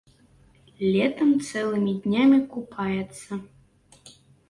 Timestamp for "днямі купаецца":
2.07-3.43